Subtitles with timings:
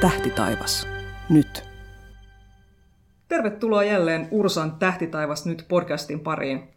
[0.00, 0.88] Tähtitaivas.
[1.28, 1.64] Nyt.
[3.28, 6.68] Tervetuloa jälleen Ursan Tähtitaivas nyt podcastin pariin.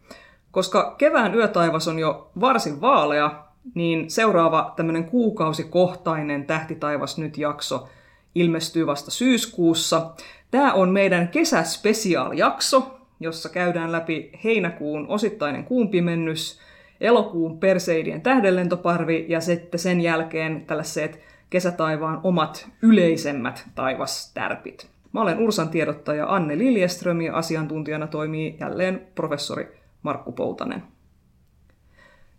[0.50, 7.88] Koska kevään yötaivas on jo varsin vaalea, niin seuraava tämmöinen kuukausikohtainen Tähtitaivas nyt jakso
[8.34, 10.10] ilmestyy vasta syyskuussa.
[10.50, 16.60] Tämä on meidän kesäspesiaaljakso, jossa käydään läpi heinäkuun osittainen kuumpimennys,
[17.00, 24.88] elokuun perseidien tähdenlentoparvi ja sitten sen jälkeen tällaiset kesätaivaan omat yleisemmät taivastärpit.
[25.12, 30.82] Mä olen Ursan tiedottaja Anne Liljeström ja asiantuntijana toimii jälleen professori Markku Poutanen.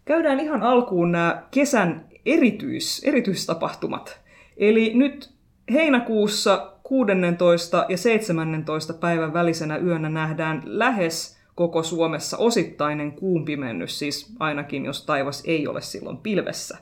[0.06, 4.22] Käydään ihan alkuun nämä kesän erityis, erityistapahtumat.
[4.58, 5.34] Eli nyt
[5.74, 7.86] heinäkuussa 16.
[7.90, 8.94] ja 17.
[8.94, 15.82] päivän välisenä yönä nähdään lähes koko Suomessa osittainen kuumpimennys, siis ainakin jos taivas ei ole
[15.82, 16.78] silloin pilvessä.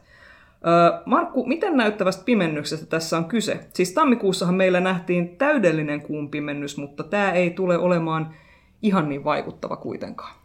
[1.05, 3.59] Markku, miten näyttävästä pimennyksestä tässä on kyse?
[3.73, 8.35] Siis tammikuussahan meillä nähtiin täydellinen kuun pimennys, mutta tämä ei tule olemaan
[8.82, 10.35] ihan niin vaikuttava kuitenkaan.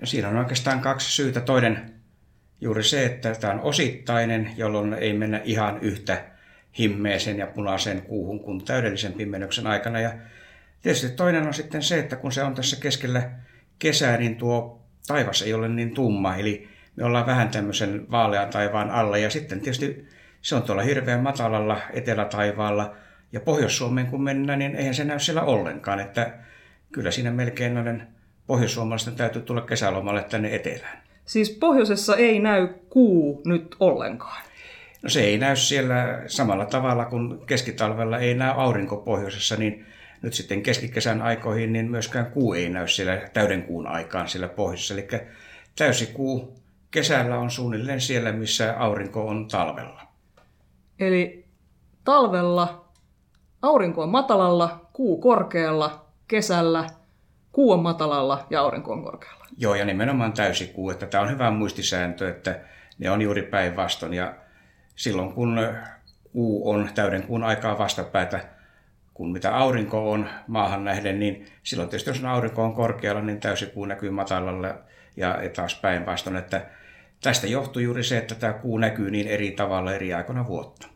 [0.00, 1.40] No, siinä on oikeastaan kaksi syytä.
[1.40, 1.94] Toinen
[2.60, 6.24] juuri se, että tämä on osittainen, jolloin ei mennä ihan yhtä
[6.78, 10.00] himmeeseen ja punaiseen kuuhun kuin täydellisen pimennyksen aikana.
[10.00, 10.10] Ja
[10.82, 13.30] tietysti toinen on sitten se, että kun se on tässä keskellä
[13.78, 16.36] kesää, niin tuo taivas ei ole niin tumma.
[16.36, 19.18] Eli me ollaan vähän tämmöisen vaalean taivaan alla.
[19.18, 20.08] Ja sitten tietysti
[20.42, 22.96] se on tuolla hirveän matalalla etelätaivaalla.
[23.32, 26.00] Ja Pohjois-Suomeen kun mennään, niin eihän se näy siellä ollenkaan.
[26.00, 26.34] Että
[26.92, 28.08] kyllä siinä melkein noiden
[28.46, 31.02] pohjoissuomalaisten täytyy tulla kesälomalle tänne etelään.
[31.24, 34.42] Siis pohjoisessa ei näy kuu nyt ollenkaan?
[35.02, 39.86] No se ei näy siellä samalla tavalla kuin keskitalvella ei näy aurinko pohjoisessa, niin
[40.22, 44.94] nyt sitten keskikesän aikoihin niin myöskään kuu ei näy siellä täyden kuun aikaan siellä pohjoisessa.
[44.94, 45.08] Eli
[45.76, 46.58] täysikuu
[46.90, 50.02] kesällä on suunnilleen siellä, missä aurinko on talvella.
[50.98, 51.44] Eli
[52.04, 52.84] talvella
[53.62, 56.86] aurinko on matalalla, kuu korkealla, kesällä
[57.52, 59.44] kuu on matalalla ja aurinko on korkealla.
[59.56, 60.90] Joo, ja nimenomaan täysikuu.
[60.90, 62.60] Että tämä on hyvä muistisääntö, että
[62.98, 64.14] ne on juuri päinvastoin.
[64.14, 64.34] Ja
[64.96, 65.60] silloin kun
[66.32, 68.57] kuu on täyden kuun aikaa vastapäätä,
[69.18, 73.84] kun mitä aurinko on maahan nähden, niin silloin tietysti jos aurinko on korkealla, niin täysikuu
[73.84, 74.74] näkyy matalalla
[75.16, 76.36] ja taas päinvastoin.
[76.36, 76.66] Että
[77.22, 80.88] tästä johtuu juuri se, että tämä kuu näkyy niin eri tavalla eri aikoina vuotta.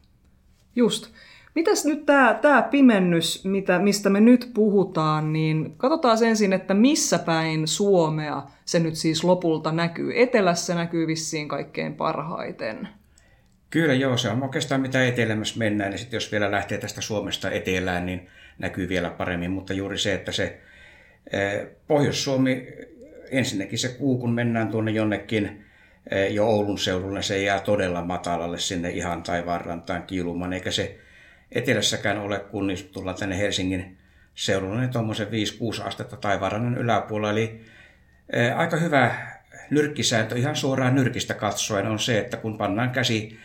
[0.76, 1.10] Just.
[1.54, 7.18] Mitäs nyt tämä, tämä pimennys, mitä, mistä me nyt puhutaan, niin katsotaan ensin, että missä
[7.18, 10.20] päin Suomea se nyt siis lopulta näkyy.
[10.20, 12.88] Etelässä näkyy vissiin kaikkein parhaiten.
[13.72, 17.50] Kyllä joo, se on oikeastaan mitä etelämässä mennään, niin sitten jos vielä lähtee tästä Suomesta
[17.50, 18.28] etelään, niin
[18.58, 20.60] näkyy vielä paremmin, mutta juuri se, että se
[21.86, 22.68] Pohjois-Suomi,
[23.30, 25.64] ensinnäkin se kuu, kun mennään tuonne jonnekin
[26.30, 30.98] jo Oulun seudulle, se jää todella matalalle sinne ihan taivaanrantaan kiilumaan, eikä se
[31.52, 33.98] etelässäkään ole, kun niin tullaan tänne Helsingin
[34.34, 37.40] seudulle, niin tuommoisen 5-6 astetta taivaanrannan yläpuolella.
[37.40, 37.60] Eli
[38.56, 39.14] aika hyvä
[39.70, 43.38] nyrkkisääntö ihan suoraan nyrkistä katsoen on se, että kun pannaan käsi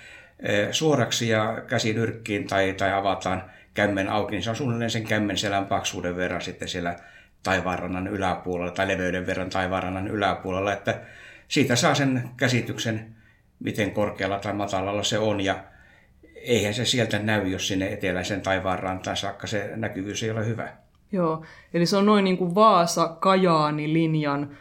[0.72, 3.44] suoraksi ja käsi nyrkkiin tai, tai avataan
[3.74, 6.96] kämmen auki, niin se on suunnilleen sen kämmen selän paksuuden verran sitten siellä
[7.44, 11.02] taivaanrannan yläpuolella tai leveyden verran taivaanrannan yläpuolella, että
[11.48, 13.16] siitä saa sen käsityksen,
[13.60, 15.64] miten korkealla tai matalalla se on ja
[16.36, 20.70] eihän se sieltä näy, jos sinne eteläisen taivaanrantaan saakka se näkyvyys ei ole hyvä.
[21.12, 24.58] Joo, eli se on noin niin kuin Vaasa-Kajaani-linjan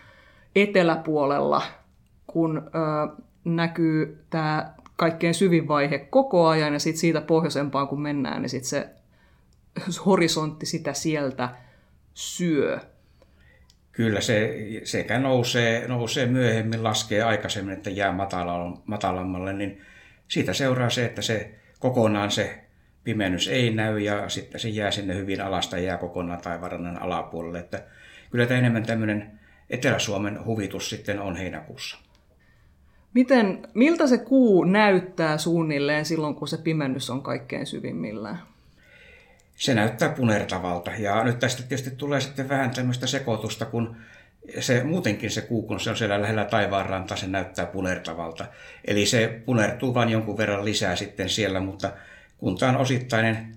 [0.56, 1.62] eteläpuolella,
[2.26, 2.60] kun ö,
[3.44, 8.68] näkyy tämä kaikkein syvin vaihe koko ajan, ja sitten siitä pohjoisempaan kun mennään, niin sitten
[8.68, 8.88] se
[10.06, 11.48] horisontti sitä sieltä
[12.14, 12.80] syö.
[13.92, 14.54] Kyllä se
[14.84, 18.14] sekä nousee, nousee myöhemmin, laskee aikaisemmin, että jää
[18.86, 19.82] matalammalle, niin
[20.28, 22.58] siitä seuraa se, että se kokonaan se
[23.04, 27.58] pimennys ei näy ja sitten se jää sinne hyvin alasta ja jää kokonaan taivarannan alapuolelle.
[27.58, 27.82] Että
[28.30, 29.40] kyllä tämä enemmän tämmöinen
[29.70, 31.98] Etelä-Suomen huvitus sitten on heinäkuussa.
[33.16, 38.38] Miten, miltä se kuu näyttää suunnilleen silloin, kun se pimennys on kaikkein syvimmillään?
[39.54, 40.90] Se näyttää punertavalta.
[40.98, 43.96] Ja nyt tästä tietysti tulee sitten vähän tämmöistä sekoitusta, kun
[44.60, 48.46] se, muutenkin se kuu, kun se on siellä lähellä taivaanranta, se näyttää punertavalta.
[48.84, 51.92] Eli se punertuu vain jonkun verran lisää sitten siellä, mutta
[52.38, 53.56] kun tämä on osittainen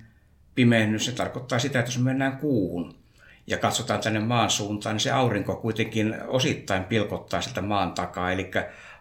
[0.56, 2.96] pimennys, se tarkoittaa sitä, että jos mennään kuuhun
[3.48, 8.52] ja katsotaan tänne maan suuntaan, niin se aurinko kuitenkin osittain pilkottaa sitä maan takaa, eli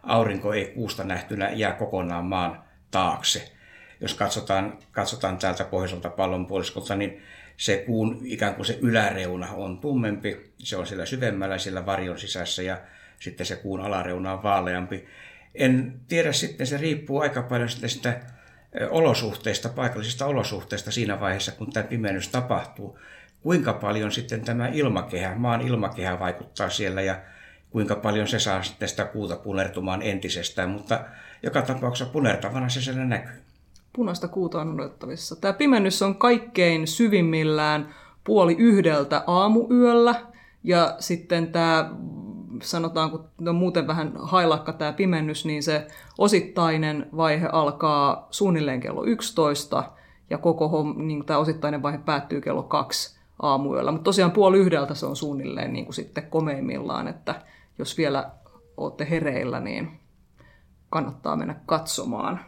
[0.03, 3.53] aurinko ei kuusta nähtynä jää kokonaan maan taakse.
[4.00, 7.23] Jos katsotaan, katsotaan täältä pohjoiselta pallonpuoliskolta, niin
[7.56, 12.62] se kuun ikään kuin se yläreuna on tummempi, se on siellä syvemmällä siellä varjon sisässä
[12.62, 12.79] ja
[13.21, 15.06] sitten se kuun alareuna on vaaleampi.
[15.55, 18.21] En tiedä sitten, se riippuu aika paljon sitten sitä
[18.91, 22.99] olosuhteista, paikallisista olosuhteista siinä vaiheessa, kun tämä pimennys tapahtuu.
[23.43, 27.21] Kuinka paljon sitten tämä ilmakehä, maan ilmakehä vaikuttaa siellä ja
[27.70, 31.00] kuinka paljon se saa sitten sitä kuuta punertumaan entisestään, mutta
[31.43, 33.43] joka tapauksessa punertavana se siellä näkyy.
[33.93, 35.37] Punaista kuuta on odottavissa.
[35.37, 37.94] Tämä pimennys on kaikkein syvimmillään
[38.25, 40.15] puoli yhdeltä aamuyöllä
[40.65, 41.91] ja sitten tämä
[42.62, 45.87] sanotaan, kun on muuten vähän hailakka tämä pimennys, niin se
[46.19, 49.93] osittainen vaihe alkaa suunnilleen kello 11
[50.31, 53.93] ja koko niin tämä osittainen vaihe päättyy kello 2 aamuyöllä.
[53.93, 57.43] Mutta tosiaan puoli yhdeltä se on suunnilleen niin kuin sitten komeimmillaan, että
[57.79, 58.31] jos vielä
[58.77, 60.01] olette hereillä, niin
[60.91, 62.41] kannattaa mennä katsomaan.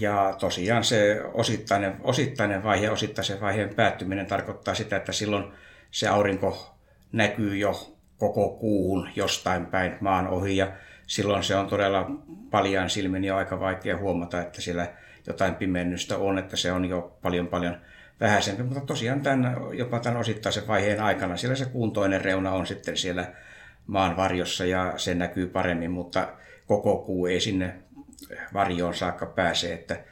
[0.00, 5.52] Ja tosiaan se osittainen, osittainen vaihe, osittaisen vaiheen päättyminen tarkoittaa sitä, että silloin
[5.90, 6.76] se aurinko
[7.12, 10.72] näkyy jo koko kuuhun jostain päin maan ohi ja
[11.06, 12.10] silloin se on todella
[12.50, 14.86] paljon silmin jo aika vaikea huomata, että siellä
[15.26, 17.76] jotain pimennystä on, että se on jo paljon paljon
[18.20, 22.66] vähäisempi, mutta tosiaan tämän, jopa tämän osittaisen vaiheen aikana siellä se kuun toinen reuna on
[22.66, 23.32] sitten siellä
[23.86, 26.28] maan varjossa ja se näkyy paremmin, mutta
[26.66, 27.74] koko kuu ei sinne
[28.54, 30.04] varjoon saakka pääse, että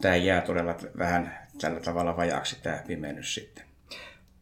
[0.00, 3.64] tämä jää todella vähän tällä tavalla vajaaksi tämä pimennys sitten.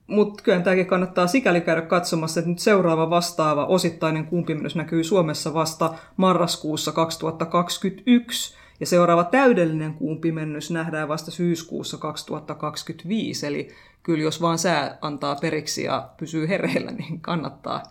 [0.06, 5.54] Mutta kyllä tämäkin kannattaa sikäli käydä katsomassa, että nyt seuraava vastaava osittainen kuumpimennys näkyy Suomessa
[5.54, 13.68] vasta marraskuussa 2021, ja seuraava täydellinen kuumpimennys nähdään vasta syyskuussa 2025, eli
[14.02, 17.82] kyllä jos vaan sää antaa periksi ja pysyy hereillä, niin kannattaa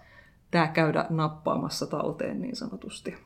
[0.51, 3.17] tämä käydä nappaamassa talteen niin sanotusti.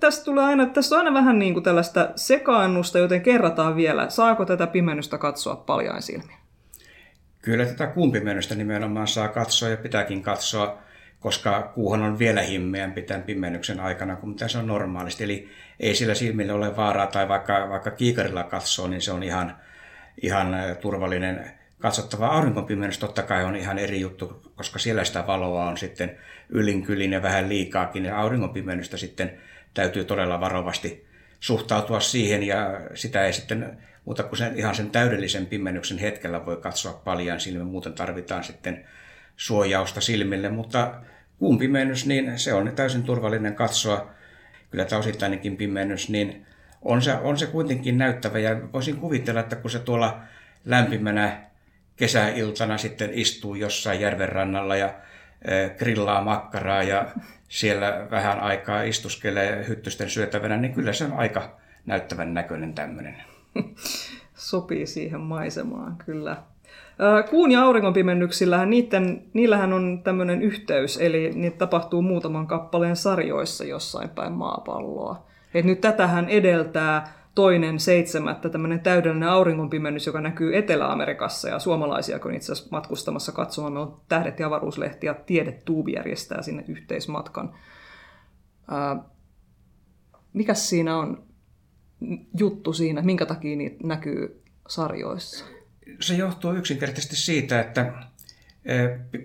[0.00, 4.44] Tästä, tulee aina, tässä on aina vähän niin kuin tällaista sekaannusta, joten kerrataan vielä, saako
[4.44, 6.36] tätä pimennystä katsoa paljain silmin?
[7.42, 10.78] Kyllä tätä kumpimennystä nimenomaan saa katsoa ja pitääkin katsoa,
[11.20, 15.24] koska kuuhan on vielä himmeämpi tämän pimennyksen aikana kuin mitä se on normaalisti.
[15.24, 15.48] Eli
[15.80, 19.56] ei sillä silmille ole vaaraa tai vaikka, vaikka kiikarilla katsoo, niin se on ihan,
[20.22, 21.50] ihan turvallinen
[21.80, 26.18] katsottava aurinkonpimennys totta kai on ihan eri juttu, koska siellä sitä valoa on sitten
[26.48, 29.38] ylinkylin ja vähän liikaakin, ja auringonpimennystä sitten
[29.74, 31.06] täytyy todella varovasti
[31.40, 36.56] suhtautua siihen, ja sitä ei sitten mutta kun sen, ihan sen täydellisen pimennyksen hetkellä voi
[36.56, 38.84] katsoa paljon silmin, muuten tarvitaan sitten
[39.36, 40.94] suojausta silmille, mutta
[41.38, 44.10] kuun pimennys, niin se on täysin turvallinen katsoa.
[44.70, 46.46] Kyllä tämä osittainenkin pimennys, niin
[46.82, 50.20] on se, on se kuitenkin näyttävä ja voisin kuvitella, että kun se tuolla
[50.64, 51.40] lämpimänä
[51.96, 54.94] kesäiltana sitten istuu jossain järven rannalla ja
[55.78, 57.06] grillaa makkaraa ja
[57.48, 61.56] siellä vähän aikaa istuskelee hyttysten syötävänä, niin kyllä se on aika
[61.86, 63.16] näyttävän näköinen tämmöinen.
[64.34, 66.36] Sopii siihen maisemaan, kyllä.
[67.30, 74.08] Kuun ja auringonpimennyksillähän niiden, niillähän on tämmöinen yhteys, eli niitä tapahtuu muutaman kappaleen sarjoissa jossain
[74.08, 75.26] päin maapalloa.
[75.54, 82.34] Et nyt tätähän edeltää toinen seitsemättä tämmöinen täydellinen auringonpimennys, joka näkyy Etelä-Amerikassa ja suomalaisia, kun
[82.34, 83.76] itse asiassa matkustamassa katsomaan.
[83.76, 87.54] On Tähdet ja avaruuslehti ja Tiedetuubi järjestää sinne yhteismatkan.
[88.70, 88.96] Ää,
[90.32, 91.22] mikäs siinä on
[92.38, 95.44] juttu siinä, minkä takia niitä näkyy sarjoissa?
[96.00, 97.92] Se johtuu yksinkertaisesti siitä, että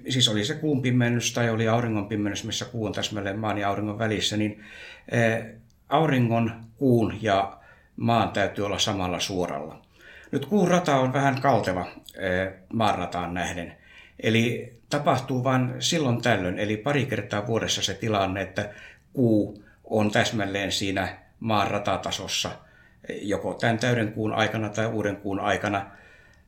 [0.09, 3.69] siis oli se kuun pimennys tai oli auringon pimennys, missä kuu on täsmälleen maan ja
[3.69, 4.63] auringon välissä, niin
[5.89, 7.58] auringon, kuun ja
[7.99, 9.81] maan täytyy olla samalla suoralla.
[10.31, 13.77] Nyt kuun rata on vähän kalteva e, maanrataan nähden.
[14.19, 18.69] Eli tapahtuu vain silloin tällöin, eli pari kertaa vuodessa se tilanne, että
[19.13, 22.51] kuu on täsmälleen siinä maan ratatasossa–
[23.21, 25.85] joko tämän täyden kuun aikana tai uuden kuun aikana.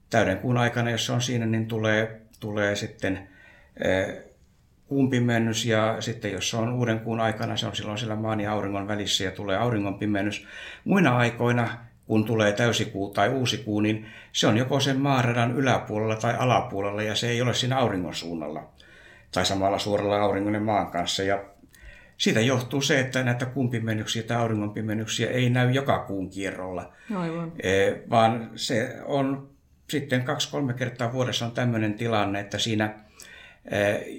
[0.09, 3.29] Täyden kuun aikana, jos se on siinä, niin tulee, tulee sitten
[4.91, 8.39] kuun pimennys ja sitten jos se on uuden kuun aikana, se on silloin siellä maan
[8.39, 10.47] ja auringon välissä ja tulee auringon pimennys.
[10.83, 11.69] Muina aikoina,
[12.05, 17.03] kun tulee täysikuu tai uusi kuu, niin se on joko sen maaradan yläpuolella tai alapuolella
[17.03, 18.69] ja se ei ole siinä auringon suunnalla
[19.31, 21.23] tai samalla suoralla auringon ja maan kanssa.
[21.23, 21.43] Ja
[22.17, 26.93] siitä johtuu se, että näitä kuun pimennyksiä tai auringon pimennyksiä ei näy joka kuun kierrolla,
[27.15, 27.51] Aivan.
[27.63, 29.49] E, vaan se on
[29.89, 32.99] sitten kaksi-kolme kertaa vuodessa on tämmöinen tilanne, että siinä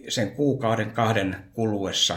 [0.08, 2.16] sen kuukauden kahden kuluessa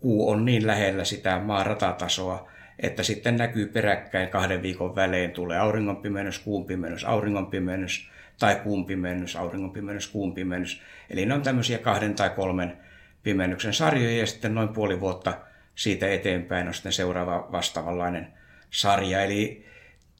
[0.00, 5.58] kuu on niin lähellä sitä maan ratatasoa, että sitten näkyy peräkkäin kahden viikon välein tulee
[5.58, 10.82] auringonpimennys, kuun pimennys, auringonpimennys tai kuun pimennys, auringonpimennys, kuun pimennys.
[11.10, 12.76] Eli ne on tämmöisiä kahden tai kolmen
[13.22, 15.34] pimennyksen sarjoja ja sitten noin puoli vuotta
[15.74, 18.28] siitä eteenpäin on sitten seuraava vastaavanlainen
[18.70, 19.22] sarja.
[19.22, 19.66] Eli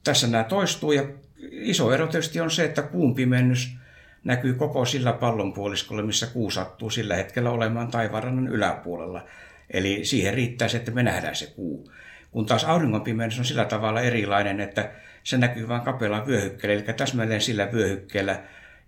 [0.04, 1.02] tässä nämä toistuu ja
[1.50, 3.76] iso ero tietysti on se, että kuun pimennys
[4.24, 9.24] näkyy koko sillä pallonpuoliskolla, missä kuu sattuu sillä hetkellä olemaan taivaanrannan yläpuolella.
[9.70, 11.92] Eli siihen riittää se, että me nähdään se kuu.
[12.30, 14.90] kun taas auringonpimennys on sillä tavalla erilainen, että
[15.24, 18.40] se näkyy vain kapealla vyöhykkeellä, eli täsmälleen sillä vyöhykkeellä,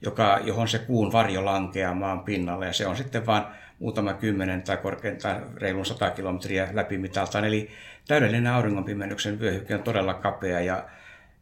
[0.02, 3.44] joka, johon se kuun varjo lankeaa maan pinnalle, ja se on sitten vain
[3.78, 7.44] muutama kymmenen tai korkeintaan reilun sata kilometriä läpimitaltaan.
[7.44, 7.70] Eli
[8.08, 10.84] täydellinen auringonpimennyksen vyöhyke on todella kapea, ja,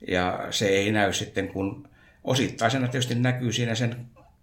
[0.08, 1.88] ja se ei näy sitten, kun
[2.24, 3.96] osittaisena tietysti näkyy siinä sen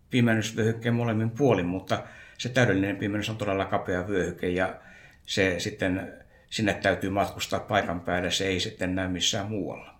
[0.09, 2.03] pimennysvyöhykkeen molemmin puolin, mutta
[2.38, 4.75] se täydellinen pimennys on todella kapea vyöhyke, ja
[5.25, 6.13] se sitten
[6.50, 9.93] sinne täytyy matkustaa paikan päälle, se ei sitten näy missään muualla.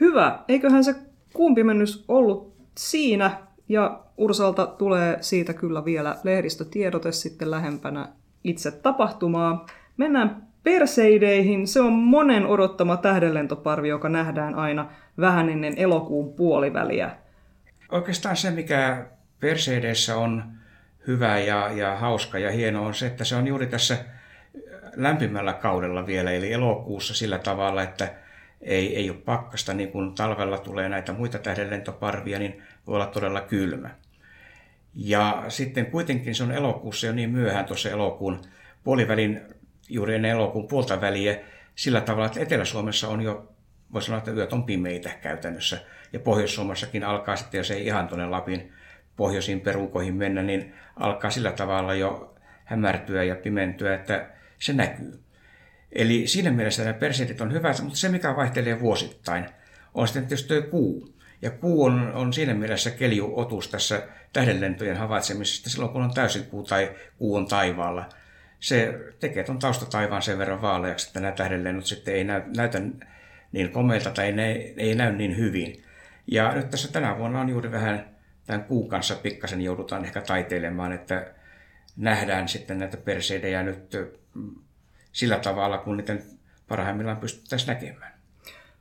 [0.00, 0.38] Hyvä.
[0.48, 0.94] Eiköhän se
[1.32, 3.38] kuumpimennys ollut siinä,
[3.68, 8.08] ja Ursalta tulee siitä kyllä vielä lehdistötiedote sitten lähempänä
[8.44, 9.66] itse tapahtumaa.
[9.96, 11.66] Mennään Perseideihin.
[11.66, 17.10] Se on monen odottama tähdenlentoparvi, joka nähdään aina vähän ennen elokuun puoliväliä.
[17.90, 19.06] Oikeastaan se, mikä
[19.40, 20.44] Perseideissä on
[21.06, 23.98] hyvä ja, ja hauska ja hieno, on se, että se on juuri tässä
[24.96, 28.14] lämpimällä kaudella vielä, eli elokuussa sillä tavalla, että
[28.60, 33.40] ei, ei ole pakkasta, niin kun talvella tulee näitä muita tähdenlentoparvia, niin voi olla todella
[33.40, 33.90] kylmä.
[34.94, 38.40] Ja sitten kuitenkin se on elokuussa jo niin myöhään tuossa elokuun
[38.84, 39.40] puolivälin,
[39.88, 41.38] juuri ennen elokuun puolta väliä,
[41.74, 43.52] sillä tavalla, että Etelä-Suomessa on jo,
[43.92, 45.78] voi sanoa, että yöt on pimeitä käytännössä.
[46.12, 48.72] Ja Pohjois-Suomessakin alkaa sitten, jos ei ihan tuonne Lapin
[49.16, 54.28] pohjoisiin perukoihin mennä, niin alkaa sillä tavalla jo hämärtyä ja pimentyä, että
[54.58, 55.20] se näkyy.
[55.92, 59.46] Eli siinä mielessä nämä perseitit on hyvä, mutta se mikä vaihtelee vuosittain
[59.94, 61.14] on sitten tietysti kuu.
[61.42, 64.02] Ja kuu on, on siinä mielessä keljuotus tässä
[64.32, 68.08] tähdenlentojen havaitsemisesta silloin, kun on täysin kuu tai kuu on taivaalla.
[68.60, 72.80] Se tekee tuon taustataivaan sen verran vaaleaksi, että nämä tähdenlennot sitten ei näy, näytä
[73.52, 75.84] niin komeilta tai ne ei näy niin hyvin.
[76.26, 80.92] Ja nyt tässä tänä vuonna on juuri vähän tämän kuun kanssa pikkasen joudutaan ehkä taiteilemaan,
[80.92, 81.34] että
[81.96, 83.96] nähdään sitten näitä perseidejä nyt
[85.12, 86.22] sillä tavalla, kun niiden
[86.68, 88.12] parhaimmillaan pystyttäisiin näkemään.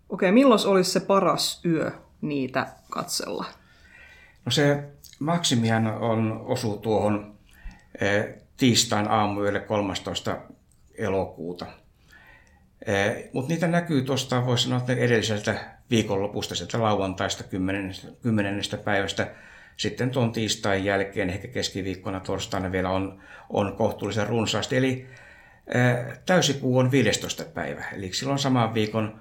[0.09, 1.91] Okei, milloin olisi se paras yö
[2.21, 3.45] niitä katsella?
[4.45, 4.83] No se
[5.19, 7.35] maksimihan on, osuu tuohon
[8.01, 8.23] e,
[8.57, 10.37] tiistain aamuyölle 13.
[10.97, 11.65] elokuuta.
[12.81, 15.55] E, Mutta niitä näkyy tuosta, voisi sanoa, että edelliseltä
[15.89, 17.91] viikonlopusta, sieltä lauantaista 10.
[18.21, 18.61] 10.
[18.83, 19.27] päivästä
[19.77, 24.77] sitten tuon tiistain jälkeen, ehkä keskiviikkona torstaina vielä on, on kohtuullisen runsaasti.
[24.77, 25.07] Eli
[26.25, 27.43] täysikuu on 15.
[27.45, 29.19] päivä, eli silloin saman viikon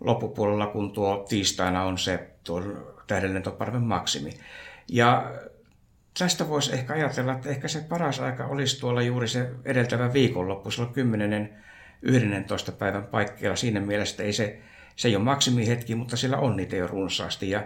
[0.00, 2.62] loppupuolella, kun tuo tiistaina on se tuo
[3.06, 4.30] tähdenlentoparven maksimi.
[4.88, 5.32] Ja
[6.18, 10.70] tästä voisi ehkä ajatella, että ehkä se paras aika olisi tuolla juuri se edeltävä viikonloppu,
[10.70, 11.64] silloin 10.
[12.02, 12.72] 11.
[12.72, 14.58] päivän paikkeilla siinä mielessä, ei se,
[14.96, 17.50] se ei ole maksimihetki, mutta sillä on niitä jo runsaasti.
[17.50, 17.62] Ja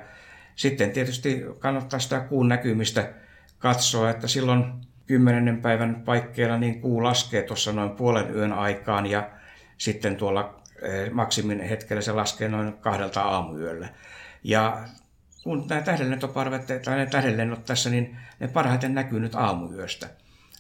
[0.57, 3.13] sitten tietysti kannattaa sitä kuun näkymistä
[3.59, 4.65] katsoa, että silloin
[5.07, 9.31] kymmenennen päivän paikkeilla niin kuu laskee tuossa noin puolen yön aikaan ja
[9.79, 13.89] sitten tuolla eh, maksimin hetkellä se laskee noin kahdelta aamuyöllä.
[14.45, 14.85] Ja
[15.45, 20.09] kun nämä tähdenlentoparvet tai ne tähdenlennot tässä, niin ne parhaiten näkyy nyt aamuyöstä.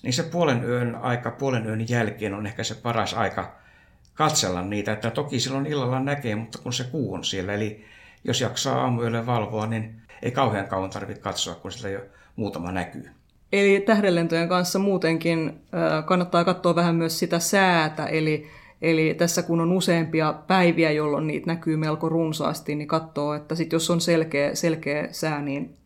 [0.02, 3.59] Niin se puolen yön aika, puolen yön jälkeen on ehkä se paras aika
[4.20, 4.92] katsella niitä.
[4.92, 7.54] Että toki silloin illalla näkee, mutta kun se kuu on siellä.
[7.54, 7.84] Eli
[8.24, 12.00] jos jaksaa aamuyölle valvoa, niin ei kauhean kauan tarvitse katsoa, kun sillä jo
[12.36, 13.10] muutama näkyy.
[13.52, 15.60] Eli tähdenlentojen kanssa muutenkin
[16.04, 18.46] kannattaa katsoa vähän myös sitä säätä, eli,
[18.82, 23.72] eli tässä kun on useampia päiviä, jolloin niitä näkyy melko runsaasti, niin katsoo, että sit
[23.72, 25.76] jos on selkeä, selkeä sää, niin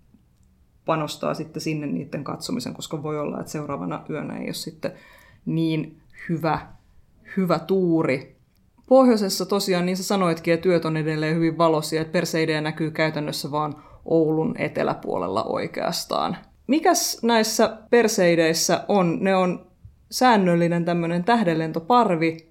[0.84, 4.92] panostaa sitten sinne niiden katsomisen, koska voi olla, että seuraavana yönä ei ole sitten
[5.46, 6.73] niin hyvä,
[7.36, 8.36] hyvä tuuri.
[8.88, 13.50] Pohjoisessa tosiaan, niin sä sanoitkin, että työt on edelleen hyvin valoisia, että perseidejä näkyy käytännössä
[13.50, 16.36] vaan Oulun eteläpuolella oikeastaan.
[16.66, 19.18] Mikäs näissä perseideissä on?
[19.20, 19.66] Ne on
[20.10, 22.48] säännöllinen tämmöinen tähdenlentoparvi.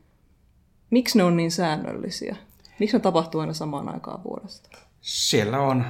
[0.90, 2.36] Miksi ne on niin säännöllisiä?
[2.80, 4.70] Miksi ne tapahtuu aina samaan aikaan vuodesta?
[5.02, 5.86] Siellä on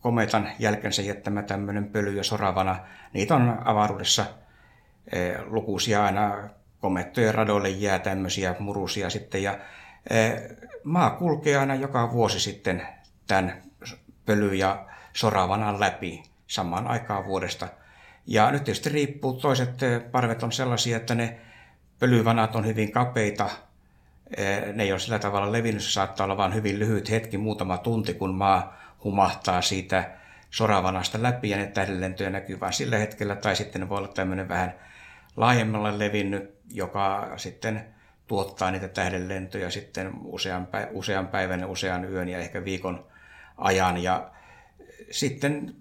[0.00, 2.78] kometan jälkensä jättämä tämmöinen pöly ja soravana.
[3.12, 4.24] Niitä on avaruudessa
[5.12, 6.48] eh, lukuisia aina
[6.80, 9.42] komettojen radoille jää tämmöisiä murusia sitten.
[9.42, 9.58] Ja
[10.10, 10.42] eh,
[10.84, 12.86] maa kulkee aina joka vuosi sitten
[13.26, 13.62] tämän
[14.26, 17.68] pöly- ja soravanan läpi samaan aikaan vuodesta.
[18.26, 21.38] Ja nyt tietysti riippuu, toiset eh, parvet on sellaisia, että ne
[21.98, 23.50] pölyvanat on hyvin kapeita,
[24.36, 27.78] eh, ne ei ole sillä tavalla levinnyt, se saattaa olla vain hyvin lyhyt hetki, muutama
[27.78, 30.10] tunti, kun maa humahtaa siitä
[30.50, 34.48] soravanasta läpi ja ne tähdenlentoja näkyy vain sillä hetkellä, tai sitten ne voi olla tämmöinen
[34.48, 34.74] vähän
[35.36, 37.84] laajemmalle levinnyt, joka sitten
[38.26, 43.06] tuottaa niitä tähdenlentoja sitten usean, päivän, usean päivän usean yön ja ehkä viikon
[43.56, 44.02] ajan.
[44.02, 44.30] Ja
[45.10, 45.74] sitten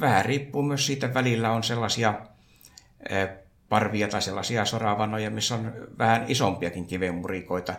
[0.00, 2.14] vähän riippuu myös siitä, välillä on sellaisia
[3.68, 7.74] parvia tai sellaisia soravanoja, missä on vähän isompiakin kivemurikoita.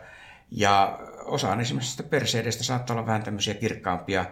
[0.52, 4.26] Ja osa esimerkiksi perseideistä saattaa olla vähän tämmöisiä kirkkaampia,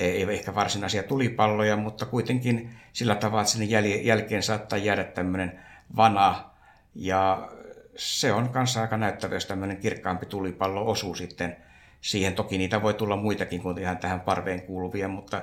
[0.00, 5.60] ei ehkä varsinaisia tulipalloja, mutta kuitenkin sillä tavalla, että sinne jälkeen saattaa jäädä tämmöinen
[5.96, 6.50] vana.
[6.94, 7.48] Ja
[7.96, 11.56] se on kanssa aika näyttävä, jos tämmöinen kirkkaampi tulipallo osuu sitten
[12.00, 12.34] siihen.
[12.34, 15.42] Toki niitä voi tulla muitakin kuin ihan tähän parveen kuuluvia, mutta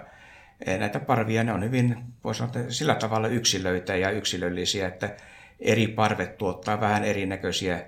[0.65, 5.15] eh, näitä parvia ne on hyvin, voisi sanoa, sillä tavalla yksilöitä ja yksilöllisiä, että
[5.60, 7.81] eri parvet tuottaa vähän erinäköisiä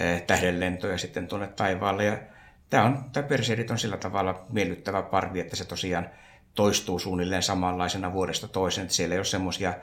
[0.00, 2.04] eh, tähdenlentoja sitten tuonne taivaalle.
[2.04, 2.18] Ja
[2.70, 6.10] tämä, on, tämä Perseidit on sillä tavalla miellyttävä parvi, että se tosiaan
[6.54, 9.74] toistuu suunnilleen samanlaisena vuodesta toiseen, että siellä ei ole semmoisia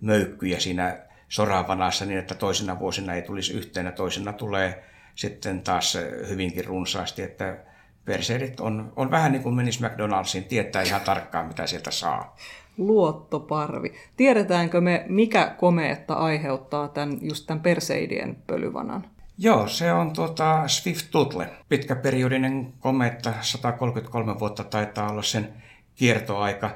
[0.00, 0.98] möykkyjä siinä
[1.32, 4.84] soravanassa niin, että toisena vuosina ei tulisi yhteen ja toisena tulee
[5.14, 5.98] sitten taas
[6.28, 7.56] hyvinkin runsaasti, että
[8.04, 12.36] Perseidit on, on vähän niin kuin menisi McDonald'siin, tietää ihan tarkkaan mitä sieltä saa.
[12.78, 13.94] Luottoparvi.
[14.16, 19.04] Tiedetäänkö me, mikä komeetta aiheuttaa tämän, just tämän Perseidien pölyvanan?
[19.38, 21.48] Joo, se on tuota Swift Tuttle.
[21.68, 25.48] Pitkäperiodinen kometta, 133 vuotta taitaa olla sen
[25.94, 26.70] kiertoaika.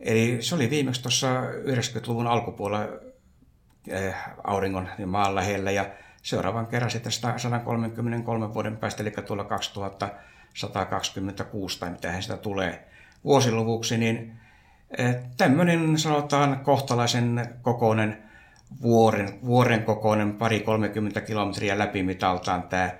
[0.00, 3.07] Eli se oli viimeksi tuossa 90-luvun alkupuolella
[4.44, 5.86] auringon ja maan lähellä ja
[6.22, 12.88] seuraavan kerran sitten 133 vuoden päästä, eli tuolla 2126 tai mitä sitä tulee
[13.24, 14.32] vuosiluvuksi, niin
[14.98, 18.22] eh, tämmöinen sanotaan kohtalaisen kokoinen
[18.82, 22.92] vuoren, vuoren kokoinen pari 30 kilometriä läpimitaltaan tämä eh,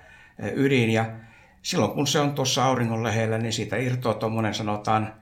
[0.55, 1.05] ydin ja
[1.61, 5.13] silloin kun se on tuossa auringon lähellä, niin siitä irtoaa tuommoinen sanotaan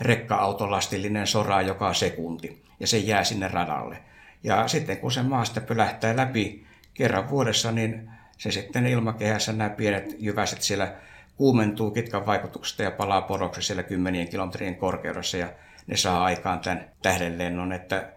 [0.00, 3.98] rekka-autolastillinen sora joka sekunti ja se jää sinne radalle.
[4.44, 9.70] Ja sitten kun se maa sitten pölähtää läpi kerran vuodessa, niin se sitten ilmakehässä nämä
[9.70, 10.94] pienet jyväset siellä
[11.36, 15.48] kuumentuu kitkan vaikutuksesta ja palaa poroksi siellä kymmenien kilometrien korkeudessa ja
[15.86, 18.12] ne saa aikaan tämän tähdenlennon, että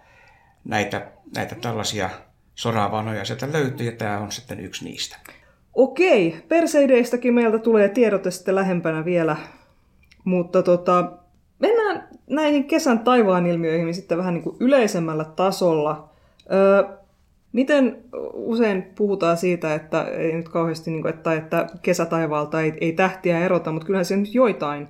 [0.65, 2.10] näitä, näitä tällaisia
[2.55, 5.17] soravanoja sieltä löytyy ja tämä on sitten yksi niistä.
[5.74, 9.38] Okei, Perseideistäkin meiltä tulee tiedote sitten lähempänä vielä,
[10.24, 11.12] mutta tota,
[11.60, 16.10] mennään näihin kesän taivaan ilmiöihin sitten vähän niin kuin yleisemmällä tasolla.
[17.51, 17.97] Miten
[18.33, 23.39] usein puhutaan siitä, että ei nyt kauheasti, niin kuin, että, että kesätaivaalta ei, ei tähtiä
[23.39, 24.88] erota, mutta kyllähän se nyt joitain,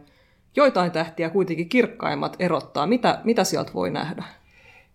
[0.55, 2.87] joitain tähtiä kuitenkin kirkkaimmat erottaa.
[2.87, 4.23] Mitä, mitä sieltä voi nähdä?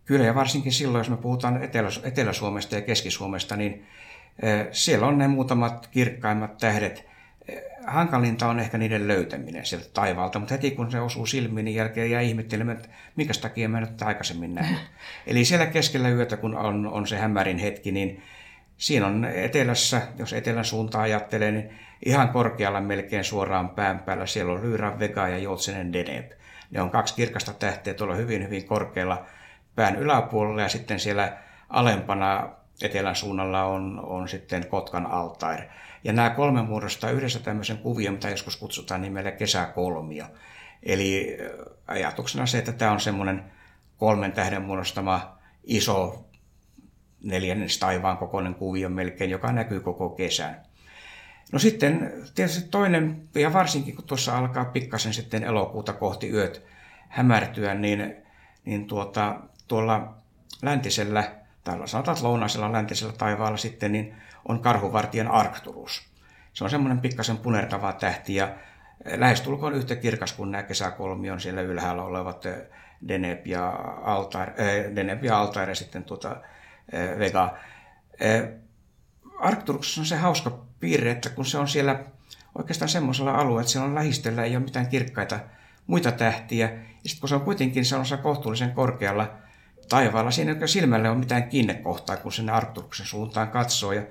[0.05, 3.87] Kyllä, ja varsinkin silloin, jos me puhutaan Etelä, Etelä-Suomesta ja Keski-Suomesta, niin
[4.72, 7.07] siellä on ne muutamat kirkkaimmat tähdet,
[7.87, 12.11] hankalinta on ehkä niiden löytäminen sieltä taivaalta, mutta heti kun se osuu silmiin, niin jälkeen
[12.11, 14.81] jää ihmettelemään, että minkä takia mä ole aikaisemmin nähnyt.
[15.27, 18.23] Eli siellä keskellä yötä, kun on, on se hämärin hetki, niin
[18.77, 21.71] siinä on etelässä, jos etelän suuntaan ajattelee, niin
[22.07, 24.27] ihan korkealla melkein suoraan pään päällä.
[24.27, 26.31] Siellä on Lyra, Vega ja Joutsenen Deneb.
[26.71, 29.27] Ne on kaksi kirkasta tähteä tuolla hyvin, hyvin korkealla
[29.75, 32.49] pään yläpuolella ja sitten siellä alempana
[32.83, 35.61] etelän suunnalla on, on sitten Kotkan altair.
[36.05, 40.25] Ja nämä kolme muodostaa yhdessä tämmöisen kuvion, mitä joskus kutsutaan nimellä kesäkolmio.
[40.83, 41.38] Eli
[41.87, 43.45] ajatuksena se, että tämä on semmoinen
[43.97, 46.25] kolmen tähden muodostama iso
[47.23, 50.62] neljännes taivaan kokoinen kuvio melkein, joka näkyy koko kesän.
[51.53, 56.62] No sitten tietysti toinen, ja varsinkin kun tuossa alkaa pikkasen sitten elokuuta kohti yöt
[57.09, 58.17] hämärtyä, niin,
[58.65, 60.15] niin tuota, tuolla
[60.62, 64.14] läntisellä, tai sanotaan lounaisella läntisellä taivaalla sitten, niin
[64.48, 66.03] on karhuvartijan Arcturus.
[66.53, 68.48] Se on semmoinen pikkasen punertava tähti ja
[69.05, 72.55] lähestulkoon yhtä kirkas kuin nämä kesäkolmion siellä ylhäällä olevat eh,
[73.09, 73.68] Deneb ja
[74.03, 77.55] Altair, äh, Deneb ja Altair ja sitten tuota, äh, Vega.
[78.25, 78.48] Äh,
[79.38, 82.01] Arcturus on se hauska piirre, että kun se on siellä
[82.59, 85.40] oikeastaan semmoisella alueella, että siellä on lähistöllä, ei ole mitään kirkkaita
[85.87, 89.31] muita tähtiä, ja sitten kun se on kuitenkin sellaisella kohtuullisen korkealla
[89.88, 94.03] taivaalla, siinä ei silmälle ole mitään kiinnekohtaa, kun sinne Arcturuksen suuntaan katsoo, ja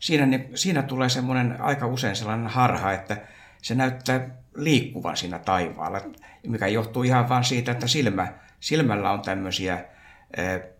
[0.00, 3.16] siinä, niin, siinä tulee semmoinen aika usein sellainen harha, että
[3.62, 6.00] se näyttää liikkuvan siinä taivaalla,
[6.46, 8.28] mikä johtuu ihan vain siitä, että silmä,
[8.60, 9.84] silmällä on tämmöisiä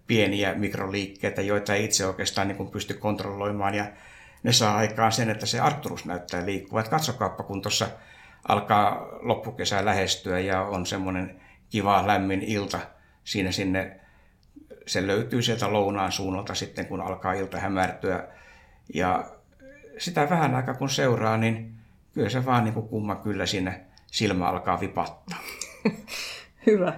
[0.06, 3.86] pieniä mikroliikkeitä, joita ei itse oikeastaan niin pysty kontrolloimaan, ja
[4.42, 6.80] ne saa aikaan sen, että se Arcturus näyttää liikkuva.
[6.80, 7.88] Et katsokaappa, kun tuossa
[8.48, 12.80] alkaa loppukesä lähestyä ja on semmoinen kiva lämmin ilta
[13.24, 14.00] siinä sinne,
[14.86, 18.28] se löytyy sieltä lounaan suunnalta sitten, kun alkaa ilta hämärtyä,
[18.94, 19.24] ja
[19.98, 21.72] sitä vähän aikaa kun seuraa, niin
[22.12, 25.38] kyllä se vaan niin kuin kumma kyllä siinä silmä alkaa vipattaa.
[26.66, 26.94] Hyvä.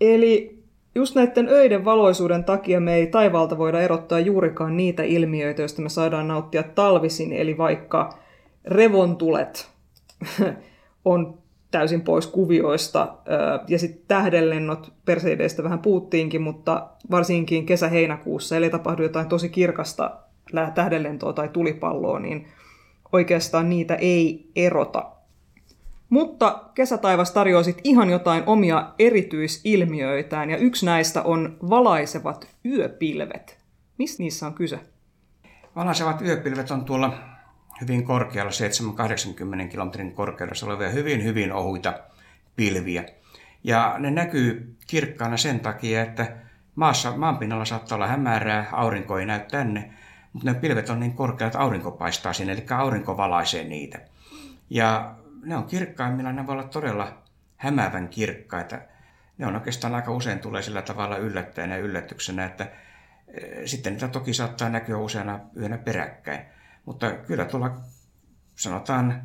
[0.00, 0.62] Eli
[0.94, 5.88] just näiden öiden valoisuuden takia me ei taivaalta voida erottaa juurikaan niitä ilmiöitä, joista me
[5.88, 8.18] saadaan nauttia talvisin, eli vaikka
[8.64, 9.68] revontulet
[11.04, 11.38] on
[11.76, 13.16] täysin pois kuvioista.
[13.68, 20.16] Ja sitten tähdenlennot perseideistä vähän puuttiinkin, mutta varsinkin kesä-heinäkuussa, eli tapahtuu jotain tosi kirkasta
[20.74, 22.46] tähdenlentoa tai tulipalloa, niin
[23.12, 25.10] oikeastaan niitä ei erota.
[26.10, 33.58] Mutta kesätaivas tarjoaa sitten ihan jotain omia erityisilmiöitään, ja yksi näistä on valaisevat yöpilvet.
[33.98, 34.80] Mistä niissä on kyse?
[35.76, 37.12] Valaisevat yöpilvet on tuolla
[37.80, 38.50] hyvin korkealla,
[39.66, 41.98] 7-80 kilometrin korkeudessa olevia hyvin, hyvin ohuita
[42.56, 43.04] pilviä.
[43.64, 46.32] Ja ne näkyy kirkkaana sen takia, että
[46.74, 49.90] maassa, maanpinnalla saattaa olla hämärää, aurinko ei näy tänne,
[50.32, 53.98] mutta ne pilvet on niin korkeat, että aurinko paistaa sinne, eli aurinko valaisee niitä.
[54.70, 57.22] Ja ne on kirkkaimmilla, ne voi olla todella
[57.56, 58.78] hämäävän kirkkaita.
[59.38, 62.64] Ne on oikeastaan aika usein tulee sillä tavalla yllättäen ja yllätyksenä, että
[63.28, 66.40] eh, sitten niitä toki saattaa näkyä useana yönä peräkkäin.
[66.86, 67.76] Mutta kyllä tuolla
[68.56, 69.22] sanotaan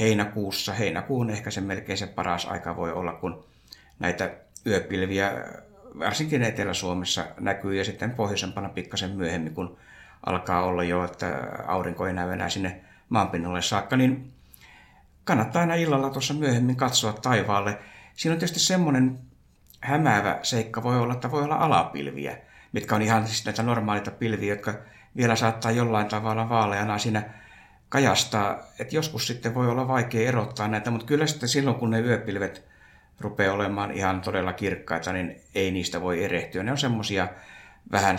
[0.00, 3.44] heinäkuussa, heinäkuun ehkä se melkein se paras aika voi olla, kun
[3.98, 4.30] näitä
[4.66, 5.32] yöpilviä
[5.98, 9.76] varsinkin Etelä-Suomessa näkyy ja sitten pohjoisempana pikkasen myöhemmin, kun
[10.26, 14.32] alkaa olla jo, että aurinko ei näy enää sinne maanpinnalle saakka, niin
[15.24, 17.78] kannattaa aina illalla tuossa myöhemmin katsoa taivaalle.
[18.14, 19.18] Siinä on tietysti semmoinen
[19.80, 22.38] hämäävä seikka voi olla, että voi olla alapilviä,
[22.72, 24.74] mitkä on ihan siis näitä normaalita pilviä, jotka
[25.16, 27.22] vielä saattaa jollain tavalla vaaleana siinä
[27.88, 28.58] kajastaa.
[28.78, 32.64] Että joskus sitten voi olla vaikea erottaa näitä, mutta kyllä sitten silloin, kun ne yöpilvet
[33.20, 36.62] rupeaa olemaan ihan todella kirkkaita, niin ei niistä voi erehtyä.
[36.62, 37.28] Ne on semmoisia
[37.92, 38.16] vähän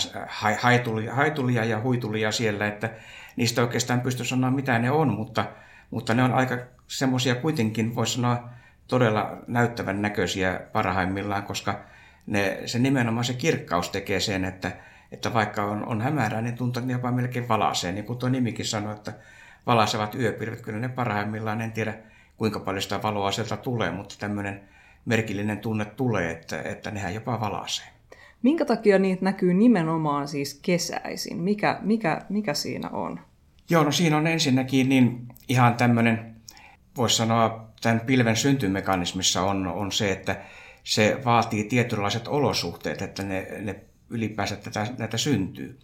[0.60, 2.90] haitulia, haitulia ja huitulia siellä, että
[3.36, 5.46] niistä oikeastaan pysty sanoa mitä ne on, mutta,
[5.92, 8.50] mutta ne on aika semmoisia kuitenkin, voisi sanoa,
[8.88, 11.80] todella näyttävän näköisiä parhaimmillaan, koska
[12.28, 14.72] ne, se nimenomaan se kirkkaus tekee sen, että,
[15.12, 17.92] että vaikka on, on hämärää, niin tuntuu, että ne jopa melkein valaisee.
[17.92, 19.14] Niin kuin tuo nimikin sanoi, että
[19.68, 21.94] valaisevat yöpilvet, kyllä ne parhaimmillaan, en tiedä
[22.38, 24.62] kuinka paljon sitä valoa sieltä tulee, mutta tämmöinen
[25.06, 27.86] merkillinen tunne tulee, että, että nehän jopa valaisee.
[28.42, 31.38] Minkä takia niitä näkyy nimenomaan siis kesäisin?
[31.38, 33.20] Mikä, mikä, mikä siinä on?
[33.70, 36.36] Joo, no siinä on ensinnäkin niin ihan tämmöinen,
[36.98, 40.42] voisi sanoa, tämän pilven syntymekanismissa on, on se, että
[40.84, 43.76] se vaatii tietynlaiset olosuhteet, että ne, ne
[44.12, 45.80] ylipäänsä tätä, näitä syntyy.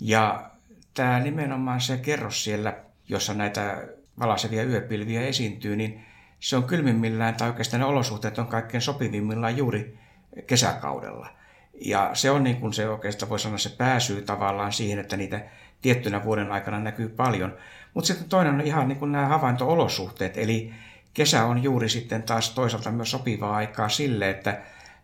[0.00, 0.50] Ja
[0.94, 2.76] tämä nimenomaan se kerros siellä,
[3.08, 3.84] jossa näitä
[4.18, 6.04] valaisevia yöpilviä esiintyy, niin
[6.40, 9.98] se on kylmimmillään, tai oikeastaan ne olosuhteet on kaikkein sopivimmillaan juuri
[10.46, 11.28] kesäkaudella.
[11.80, 15.40] Ja se on niin kuin se oikeastaan voi sanoa se pääsyy tavallaan siihen, että niitä
[15.82, 17.56] tiettynä vuoden aikana näkyy paljon.
[17.94, 20.72] Mutta sitten toinen on ihan niin kuin nämä havainto-olosuhteet, eli
[21.14, 24.60] kesä on juuri sitten taas toisaalta myös sopivaa aikaa sille, että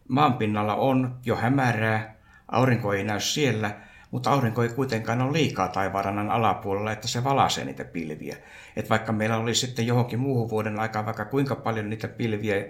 [0.08, 2.14] maanpinnalla on jo hämärää,
[2.52, 3.70] aurinko ei näy siellä,
[4.10, 8.36] mutta aurinko ei kuitenkaan ole liikaa taivaanrannan alapuolella, että se valaisee niitä pilviä.
[8.76, 12.64] Et vaikka meillä oli sitten johonkin muuhun vuoden aikaan vaikka kuinka paljon niitä pilviä,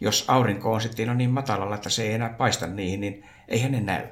[0.00, 3.72] jos aurinko on sitten on niin matalalla, että se ei enää paista niihin, niin eihän
[3.72, 4.06] ne näy.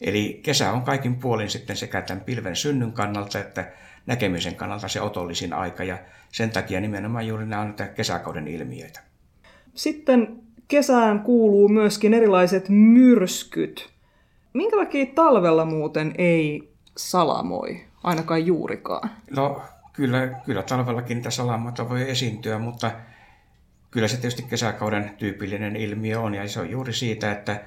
[0.00, 3.72] Eli kesä on kaikin puolin sitten sekä tämän pilven synnyn kannalta että
[4.06, 5.98] näkemisen kannalta se otollisin aika ja
[6.32, 9.00] sen takia nimenomaan juuri nämä on näitä kesäkauden ilmiöitä.
[9.74, 13.93] Sitten kesään kuuluu myöskin erilaiset myrskyt.
[14.54, 19.10] Minkä takia talvella muuten ei salamoi, ainakaan juurikaan?
[19.30, 19.62] No
[19.92, 22.90] kyllä, kyllä talvellakin niitä salamoita voi esiintyä, mutta
[23.90, 27.60] kyllä se tietysti kesäkauden tyypillinen ilmiö on ja se on juuri siitä, että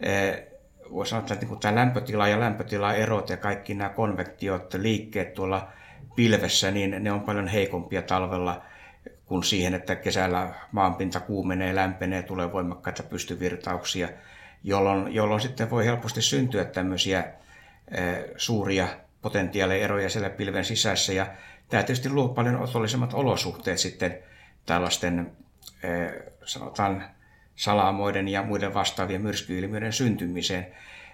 [0.00, 0.42] eh,
[0.90, 5.68] voisi sanoa, että niin tämä lämpötila ja lämpötilaerot ja kaikki nämä konvektiot, liikkeet tuolla
[6.16, 8.62] pilvessä, niin ne on paljon heikompia talvella
[9.26, 14.08] kuin siihen, että kesällä maanpinta kuumenee, lämpenee, tulee voimakkaita pystyvirtauksia,
[14.64, 17.24] jolloin, jolloin sitten voi helposti syntyä tämmöisiä
[18.36, 18.88] suuria
[19.22, 21.12] potentiaalieroja siellä pilven sisässä.
[21.12, 21.26] Ja
[21.68, 24.18] tämä tietysti luo paljon otollisemmat olosuhteet sitten
[24.66, 25.32] tällaisten,
[26.44, 27.04] sanotaan,
[27.56, 30.66] salamoiden ja muiden vastaavien myrskyilmiöiden syntymiseen.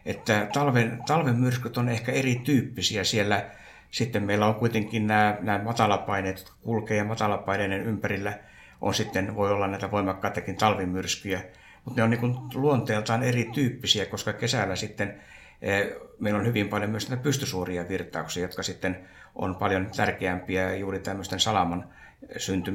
[0.07, 3.45] Että talven, talven myrskyt on ehkä erityyppisiä siellä.
[3.91, 8.39] Sitten meillä on kuitenkin nämä, nämä matalapaineet, kulkee ja matalapaineiden ympärillä
[8.81, 11.43] on sitten, voi olla näitä voimakkaitakin talvimyrskyjä.
[11.85, 15.21] Mutta ne on niin luonteeltaan erityyppisiä, koska kesällä sitten
[15.63, 15.87] eh,
[16.19, 21.41] meillä on hyvin paljon myös näitä pystysuoria virtauksia, jotka sitten on paljon tärkeämpiä juuri tämmöisten
[21.41, 21.85] salaman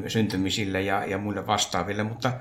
[0.08, 2.34] syntymisille ja, ja muille vastaaville, mutta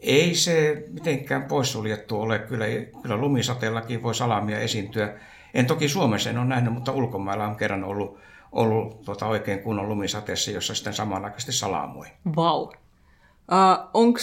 [0.00, 2.38] ei se mitenkään poissuljettu ole.
[2.38, 2.64] Kyllä,
[3.02, 5.14] kyllä lumisateellakin voi salamia esiintyä.
[5.54, 8.18] En toki Suomessa en ole nähnyt, mutta ulkomailla on kerran ollut,
[8.52, 12.06] ollut tuota oikein kunnon lumisateessa, jossa sitten samanaikaisesti salamoi.
[12.36, 12.66] Vau.
[12.66, 12.68] Wow.
[12.68, 14.18] Uh, Onko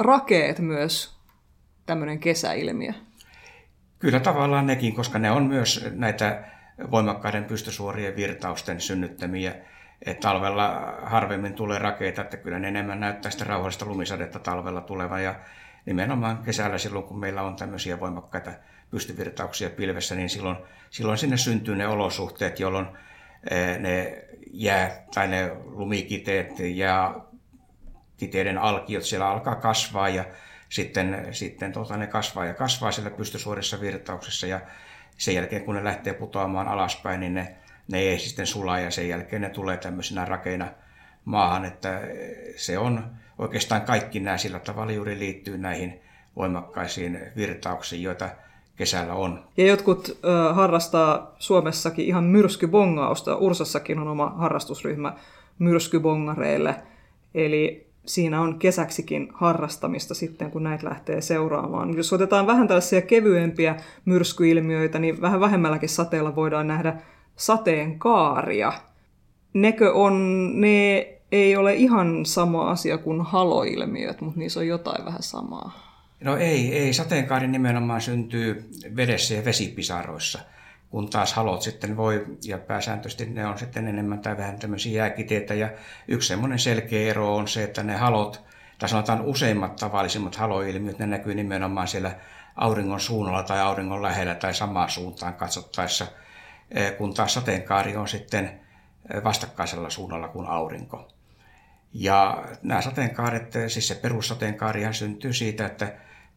[0.00, 1.20] rakeet myös
[1.86, 2.92] tämmöinen kesäilmiö?
[3.98, 6.44] Kyllä tavallaan nekin, koska ne on myös näitä
[6.90, 9.54] voimakkaiden pystysuorien virtausten synnyttämiä
[10.06, 15.24] että talvella harvemmin tulee rakeita, että kyllä ne enemmän näyttää sitä rauhallista lumisadetta talvella tulevan
[15.24, 15.34] ja
[15.86, 18.50] nimenomaan kesällä silloin, kun meillä on tämmöisiä voimakkaita
[18.90, 20.56] pystyvirtauksia pilvessä, niin silloin,
[20.90, 22.86] silloin sinne syntyy ne olosuhteet, jolloin
[23.78, 27.20] ne jää tai ne lumikiteet ja
[28.20, 30.24] kiteiden alkiot siellä alkaa kasvaa ja
[30.68, 34.60] sitten, sitten tota, ne kasvaa ja kasvaa siellä pystysuorissa virtauksessa ja
[35.18, 37.56] sen jälkeen kun ne lähtee putoamaan alaspäin, niin ne,
[37.88, 40.68] ne ei sitten sulaa ja sen jälkeen ne tulee tämmöisenä rakeina
[41.24, 42.00] maahan, että
[42.56, 43.04] se on
[43.38, 46.00] oikeastaan kaikki nämä sillä tavalla juuri liittyy näihin
[46.36, 48.28] voimakkaisiin virtauksiin, joita
[48.76, 49.44] kesällä on.
[49.56, 53.36] Ja jotkut ö, harrastaa Suomessakin ihan myrskybongausta.
[53.36, 55.16] Ursassakin on oma harrastusryhmä
[55.58, 56.76] myrskybongareille.
[57.34, 61.96] Eli siinä on kesäksikin harrastamista sitten, kun näitä lähtee seuraamaan.
[61.96, 66.96] Jos otetaan vähän tällaisia kevyempiä myrskyilmiöitä, niin vähän vähemmälläkin sateella voidaan nähdä
[67.36, 68.72] sateenkaaria.
[69.52, 75.22] Nekö on, ne ei ole ihan sama asia kuin haloilmiöt, mutta niissä on jotain vähän
[75.22, 75.90] samaa.
[76.24, 76.92] No ei, ei.
[76.92, 80.38] Sateenkaari nimenomaan syntyy vedessä ja vesipisaroissa,
[80.90, 85.54] kun taas halot sitten voi, ja pääsääntöisesti ne on sitten enemmän tai vähän tämmöisiä jääkiteitä.
[85.54, 85.70] Ja
[86.08, 88.44] yksi semmoinen selkeä ero on se, että ne halot,
[88.78, 92.12] tai sanotaan useimmat tavallisimmat haloilmiöt, ne näkyy nimenomaan siellä
[92.56, 96.06] auringon suunnalla tai auringon lähellä tai samaan suuntaan katsottaessa,
[96.70, 101.08] eh, kun taas sateenkaari on sitten eh, vastakkaisella suunnalla kuin aurinko.
[101.92, 105.92] Ja nämä sateenkaaret, siis se perussateenkaarihan syntyy siitä, että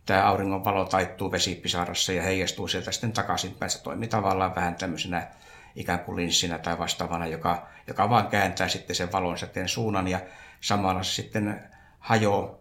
[0.06, 3.72] tämä auringon valo taittuu vesipisarassa ja heijastuu sieltä sitten takaisinpäin.
[3.72, 5.28] Se toimii tavallaan vähän tämmöisenä
[5.76, 10.20] ikään kuin linssinä tai vastaavana, joka, joka vaan kääntää sitten sen valon säteen suunnan ja
[10.62, 12.56] samalla se sitten hajoaa,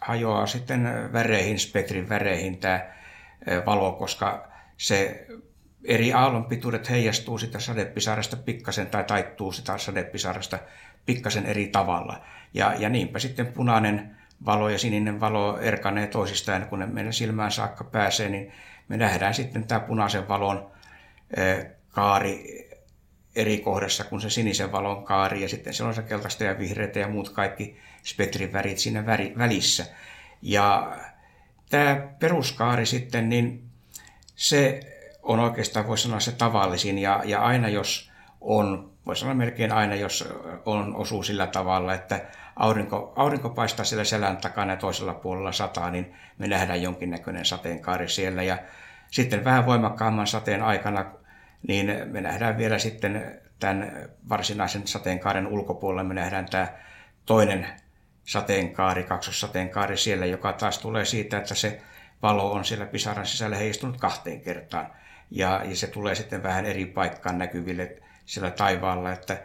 [0.00, 2.86] hajoaa sitten väreihin, spektrin väreihin tämä
[3.66, 5.26] valo, koska se
[5.84, 10.58] eri aallonpituudet heijastuu sitä sadepisarasta pikkasen tai taittuu sitä sadepisarasta
[11.06, 12.24] pikkasen eri tavalla.
[12.54, 14.16] Ja, ja niinpä sitten punainen
[14.46, 18.52] valo ja sininen valo erkanee toisistaan, kun ne meidän silmään saakka pääsee, niin
[18.88, 20.70] me nähdään sitten tämä punaisen valon
[21.90, 22.64] kaari
[23.36, 26.98] eri kohdassa kuin se sinisen valon kaari, ja sitten siellä on se keltaista ja vihreitä
[26.98, 29.06] ja muut kaikki spektrin värit siinä
[29.38, 29.86] välissä.
[30.42, 30.96] Ja
[31.70, 33.64] tämä peruskaari sitten, niin
[34.36, 34.80] se
[35.22, 39.94] on oikeastaan, voisi sanoa, se tavallisin, ja, ja aina jos on, voisi sanoa melkein aina,
[39.94, 40.28] jos
[40.64, 42.20] on osuu sillä tavalla, että
[42.56, 48.08] aurinko, aurinko paistaa siellä selän takana ja toisella puolella sataa, niin me nähdään jonkinnäköinen sateenkaari
[48.08, 48.42] siellä.
[48.42, 48.58] Ja
[49.10, 51.04] sitten vähän voimakkaamman sateen aikana,
[51.68, 56.68] niin me nähdään vielä sitten tämän varsinaisen sateenkaaren ulkopuolella, me nähdään tämä
[57.26, 57.66] toinen
[58.24, 61.80] sateenkaari, kaksossateenkaari siellä, joka taas tulee siitä, että se
[62.22, 64.86] valo on siellä pisaran sisällä heistunut kahteen kertaan.
[65.30, 69.36] Ja, ja se tulee sitten vähän eri paikkaan näkyville siellä taivaalla, että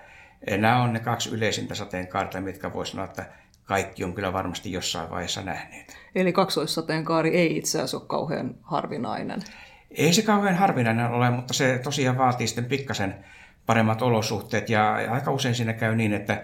[0.57, 3.25] Nämä on ne kaksi yleisintä sateenkaarta, mitkä voisi sanoa, että
[3.63, 5.97] kaikki on kyllä varmasti jossain vaiheessa nähneet.
[6.15, 9.41] Eli kaksoissateenkaari ei itse asiassa ole kauhean harvinainen.
[9.91, 13.25] Ei se kauhean harvinainen ole, mutta se tosiaan vaatii sitten pikkasen
[13.65, 14.69] paremmat olosuhteet.
[14.69, 16.43] Ja aika usein siinä käy niin, että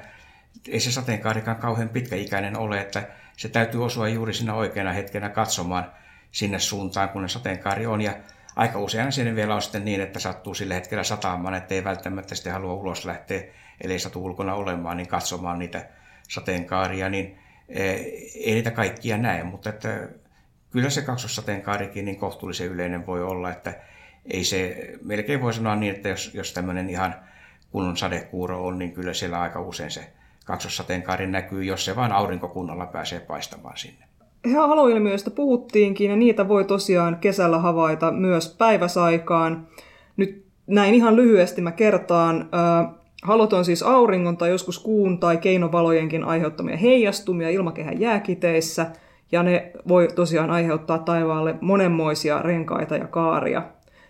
[0.68, 5.92] ei se sateenkaarikaan kauhean pitkäikäinen ole, että se täytyy osua juuri siinä oikeana hetkenä katsomaan
[6.32, 8.02] sinne suuntaan, kun ne sateenkaari on.
[8.02, 8.14] Ja
[8.56, 12.36] aika usein siinä vielä on sitten niin, että sattuu sillä hetkellä sataamaan, että ei välttämättä
[12.36, 13.44] sitten halua ulos lähteä
[13.82, 15.90] eli satu ulkona olemaan, niin katsomaan niitä
[16.30, 17.40] sateenkaaria, niin
[17.70, 17.92] e,
[18.36, 20.10] ei niitä kaikkia näe, mutta että
[20.72, 23.74] kyllä se kaksossateenkaarikin niin kohtuullisen yleinen voi olla, että
[24.26, 27.16] ei se, melkein voi sanoa niin, että jos, jos tämmöinen ihan
[27.72, 30.14] kunnon sadekuuro on, niin kyllä siellä aika usein se
[30.46, 34.05] kaksossateenkaari näkyy, jos se vain aurinkokunnalla pääsee paistamaan sinne.
[34.54, 39.68] Haloilmiöistä puhuttiinkin ja niitä voi tosiaan kesällä havaita myös päiväsaikaan.
[40.18, 42.50] Nyt näin ihan lyhyesti mä kertaan.
[43.24, 48.86] Halot on siis auringon tai joskus kuun tai keinovalojenkin aiheuttamia heijastumia ilmakehän jääkiteissä,
[49.32, 53.64] ja ne voi tosiaan aiheuttaa taivaalle monenmoisia renkaita ja kaaria.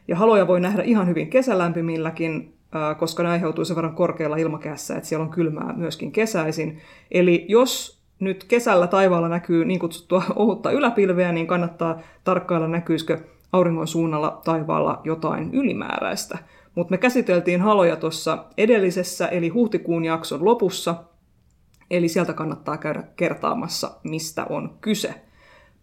[0.08, 2.54] Ja haloja voi nähdä ihan hyvin kesälämpimilläkin,
[2.98, 6.78] koska ne aiheutuu sen verran korkealla ilmakehässä, että siellä on kylmää myöskin kesäisin.
[7.12, 13.20] Eli jos nyt kesällä taivaalla näkyy niin kutsuttua ohutta yläpilveä, niin kannattaa tarkkailla näkyisikö
[13.54, 16.38] auringon suunnalla taivaalla jotain ylimääräistä.
[16.76, 20.96] Mutta me käsiteltiin haloja tuossa edellisessä, eli huhtikuun jakson lopussa,
[21.92, 25.14] eli sieltä kannattaa käydä kertaamassa, mistä on kyse.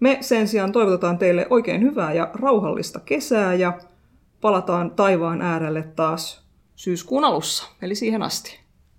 [0.01, 3.79] Me sen sijaan toivotetaan teille oikein hyvää ja rauhallista kesää ja
[4.40, 8.62] palataan taivaan äärelle taas syyskuun alussa, eli siihen asti.